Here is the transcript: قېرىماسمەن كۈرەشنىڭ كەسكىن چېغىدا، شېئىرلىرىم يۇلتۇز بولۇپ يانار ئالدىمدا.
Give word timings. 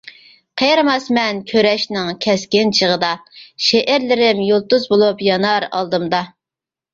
قېرىماسمەن 0.59 1.41
كۈرەشنىڭ 1.51 2.09
كەسكىن 2.25 2.73
چېغىدا، 2.77 3.11
شېئىرلىرىم 3.67 4.41
يۇلتۇز 4.47 4.89
بولۇپ 4.95 5.23
يانار 5.29 5.69
ئالدىمدا. 5.69 6.25